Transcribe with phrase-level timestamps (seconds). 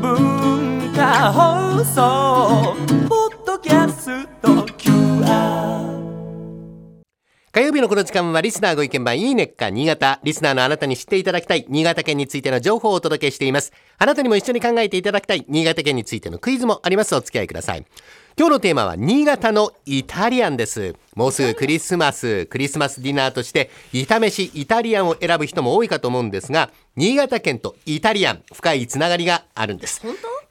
[0.00, 2.76] 文化放送
[7.50, 10.20] 火曜日のこの時間はリスナーご意見番いいねっか新潟。
[10.22, 13.72] リスナーのあなたに知っていただきたい新潟県についての情報をお届けしています。
[13.96, 17.14] あなたにも一緒に考えていただきたい新潟県についてのクイズもあります。
[17.14, 17.86] お付き合いください。
[18.36, 20.94] 今日のテーマは新潟のイタリアンです。
[21.14, 30.02] もうすぐクリスマス、クリスマスディナーとして、炒めしイタリアンを選ぶ人も多いかと思うんですが、新潟県とイタリアン、深いつながりがあるんです。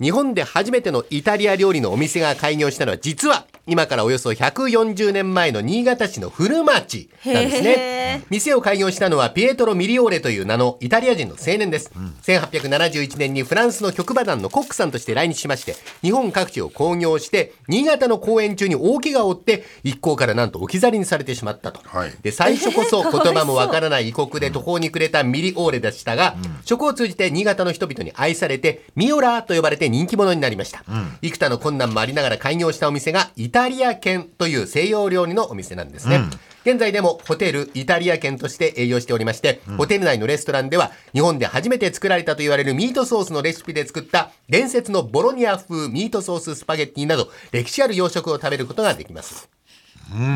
[0.00, 8.24] 日本で初めてのイタリア料理のお店が開業したのは、実は今からおよそ140年前の新潟市の古町なんですね。
[8.30, 11.90] 店を開業したのはピエトロ・ミリオーレという名のイタリア人の青年です。
[12.22, 21.80] 1871年にフランスの局馬団のコックさんとして来日しまして、日本各地を興行して、新潟の公演中に大怪我を負って、一行からなんと置き去りにされてしまったと。
[21.86, 30.84] はいで、最初こそ 言葉もわからない異国で途方に暮れたミリオーレでしたが、そこを通じて新潟の人々に愛されて、ミオラーと呼ばれて人気者になりました。
[31.22, 36.20] 幾多の困難もありながら開業したお店が、イタリア軒という西洋料理のお店なんですね。
[36.66, 49.48] 現在でもホテルイタリア軒として営業しておりまして、ホテル内のレストランでは日本で初めて作られたと言われるミートソースのレシピで作った伝説のボロニア風ミートソーススパゲッティなど歴史ある洋食を食べることができます。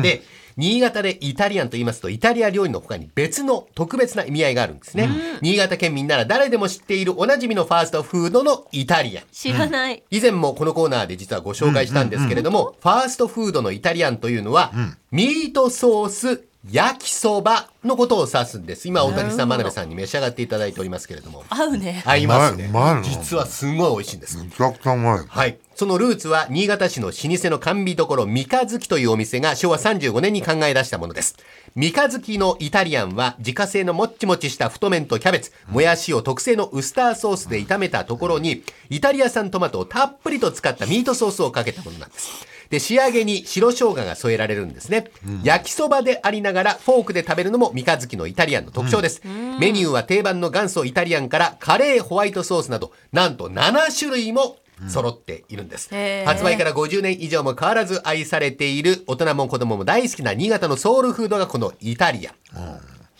[0.01, 0.23] で、
[0.61, 5.09] 新潟でイタリアンと言いますと、イタリア料理の他に別の特別な意味合いがあるんですね。
[5.41, 9.23] 新潟県民なら誰でも知っているおなじみのファーストフードのイタリアン。
[9.31, 10.03] 知らない。
[10.11, 14.71] 以前もこのコーナーで実はご紹介したんですけれども、ファーストフードのイタリアンというのは、
[15.09, 18.87] ミートソース焼きそばのことを指すんです。
[18.87, 21.43] 今、大谷さん、真鍋さんに召し上がっていただいておりますけれども。
[21.49, 22.03] 合うね。
[22.05, 22.69] 合いますね。
[23.01, 24.37] 実はすごい美味しいんです。
[24.37, 25.25] めちゃくちゃうまい。
[25.27, 25.57] はい。
[25.75, 31.35] そのルーツは、新潟市の老舗の甘味処三日月というお店が昭和35年に考え出したものです。
[31.73, 42.45] 三日月のイタリアンは、自家製のもっちもちした太麺とキャベツ、もやしを特製のウスターソースで炒めたところに、イタリア産トマトをたっぷりと使ったミートソースをかけたものなんです。
[42.71, 45.11] で、仕上げに白生姜が添えられるんですね。
[45.43, 49.21] 焼きそばでありながら、フォークで食べるのも三日月のイタリアンの特徴です。
[49.59, 54.57] メニューは定番の元祖イタリアンから、カレー、ホワイトソースなど、なんと7種類も
[54.87, 55.89] 揃っているんです。
[55.91, 62.35] へー発売から50年以上も変わらず愛されている大人も子供も大好きな新潟のソウルフードがこのイタリアン。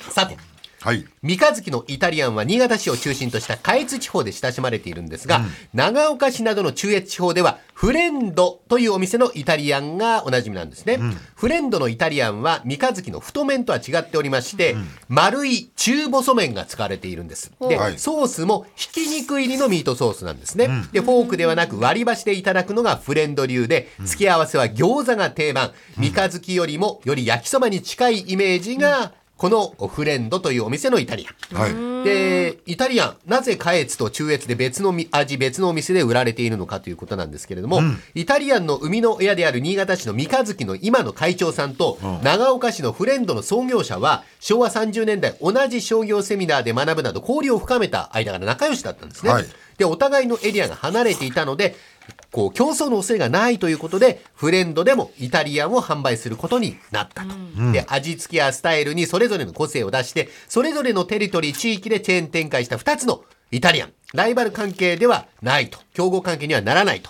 [0.09, 0.37] さて、
[0.81, 1.05] はい。
[1.21, 5.41] 三日月のイタリアンは新潟市を中心とした下越地方で親しまれているんですが、
[5.75, 10.99] 長岡市などの中越地方ではフレンドというお店のイタリアンがおなじみなんですね。
[11.35, 14.75] フレンドのイタリアンは三日月の太麺とは違っておりまして、
[15.07, 17.51] 丸い中細麺が使われているんです。
[17.59, 20.67] で、はいソースもひき肉入りのミートソースなんですね。
[20.91, 25.73] で、フォークではなく割り箸でいただくのがフレンド流で、付け合わせは餃子が定番。
[25.97, 31.57] 三日月よりもより焼きそばに近いイメージが、このフレンドというお店のイタリアン。
[31.57, 32.05] はい。
[32.05, 37.81] で、イタリアン、なぜ下越と中越で別のみ味、別のお店で売られているのかということなんですけれども、
[38.13, 49.31] イタリアンの生みの親である新潟市の三日月の今の会長さんと、長岡市のフレンドの創業者は、昭和30年代同じ商業セミナーで学ぶなど交流を深めた間柄仲良しだったんですね。
[49.31, 49.45] はい
[49.81, 51.75] で、お互いのエリアが離れていたので、
[52.31, 57.71] こう、競争の恐れがないということで、フレンドでもイタリアンを販売することになったと。
[57.71, 63.93] で、味付けやスタイルにそれぞれの個性を出して、それぞれのテリトリー、地域でチェーン展開した2つのイタリアン。
[64.13, 65.79] ライバル関係ではないと。
[65.93, 67.09] 競合関係にはならないと。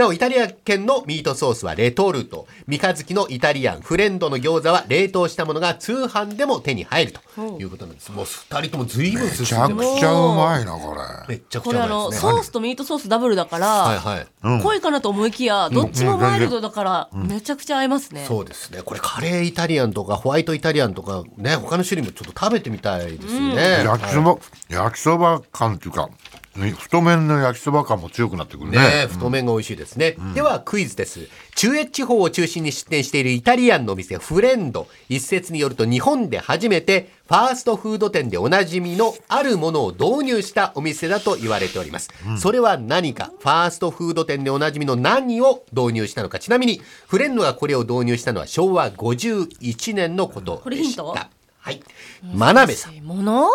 [0.00, 2.46] なお、イタリア圏のミートソースはレトルト。
[2.66, 8.10] 三日月のイタリアン、フレンドの餃子は冷凍したものが通販でも手に入るということなんです。
[8.10, 9.90] もう二人とも随分めち進んでます。
[9.90, 11.00] ゃくちゃうまいな、これ。
[11.30, 12.32] めっちゃくこれあの、ちゃうまいですね。
[12.32, 14.62] ソースとミートソースダブルだから、はいはい。
[14.62, 18.24] 濃いかなと思いきや、どっちもマイルドだから、めちゃくちゃ合いますね。
[18.26, 18.82] そうですね。
[18.82, 23.84] これカレーイタリアンとかホワイトイタリアンとかね、他の種類もちょっと食べてみたいですよね。
[23.84, 24.38] 焼きそば、
[24.68, 26.08] 焼きそば感っていうか、
[26.52, 28.78] 太麺の焼きそば感も強くなってくるね。
[28.78, 30.16] ね太麺が美味しいですね。
[30.34, 31.28] ではクイズです。
[31.54, 34.88] 中越地方を中心に出店しているイタリアンの店フレンド。
[35.08, 42.10] 一説によると日本で初めてファーストフード店でおなじみのあるものを導入したお店だと言われております。
[42.36, 43.30] それは何か？
[43.38, 46.40] ファーストフード店でおなじみの何を導入したのか？
[46.40, 51.12] ちなみにフレンドがこれを導入したのは昭和51年のことこれヒント？
[51.12, 51.30] でした。
[51.60, 51.80] はい。
[52.24, 52.94] 真鍋さん。
[53.04, 53.48] もの？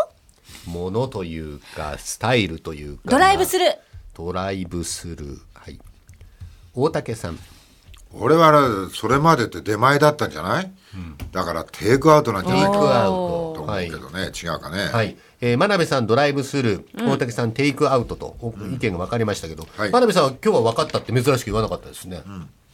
[0.67, 3.01] ものというか、スタイルというか。
[3.05, 3.77] ドライブする。
[4.13, 5.39] ドライブする。
[5.53, 5.79] はい。
[6.73, 7.39] 大竹さん。
[8.17, 10.71] 俺はねそれまでって出前だったんじゃない、
[11.33, 13.63] だからテイクアウトなんじゃないかテイクアウとト。
[13.63, 14.15] はい思うけ。
[14.15, 14.85] どね、違うかね。
[14.85, 15.17] はい。
[15.41, 22.21] えー、真鍋さんドライブスルー、大竹さんテイクアウトとお意見が分かりましたけど、はい真鍋さんは今日は分かったって珍しく言わなかったですね。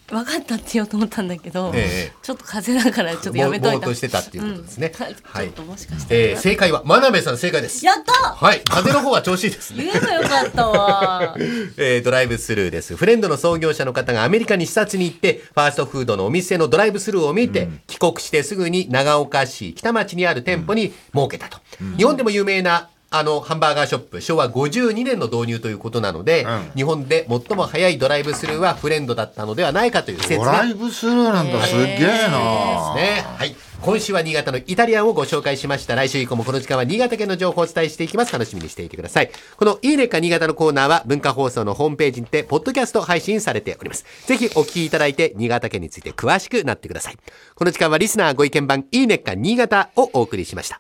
[0.09, 3.88] 分かったって言おうと思ったんだけど、ええちょっと風邪だからちょっとやめといた。
[3.88, 4.92] ぼしてたっていうことですね。
[5.00, 5.06] うん。
[5.24, 5.50] はい。
[5.65, 7.86] もしかして、えー正解は真鍋さん正解です。
[7.86, 8.12] やった！
[8.33, 8.62] はい。
[8.65, 9.86] 風の方は調子いいですね。
[9.86, 11.36] 言えばよかったわ。
[11.77, 12.98] えードライブスルーです。
[12.98, 21.59] フレンドの創業者の方がアメリカに視察に行って、ファーストフードのお店のドライブスルーを見て、帰国してすぐに長岡市北町にある店舗に設けたと。
[21.98, 32.95] 日本でも有名なあの、ハンバーガーショップ、昭和52年の導入ということなので、うん日本で最も早いドライブスルーはフレンドだったのではないかという説ドがライブスルーなんだ、すっげえな。
[32.95, 33.25] ね。
[33.37, 33.55] はい。
[33.81, 35.95] 今週は新潟のイタリアンをご紹介しました。
[35.95, 38.31] 来週以降もこの時間は新潟県の情報をお伝えしていきます。
[38.31, 39.31] 楽しみにしていてください。
[39.57, 44.05] このいいねか新潟のコーナーは文化放送のホームページにて、ポッドキャスト配信されております。
[44.25, 47.17] ぜひお聞きいただいて、新潟県について詳しくなってください。
[47.55, 50.79] この時間はリスナーご意見番いいねか新潟をお送りしました。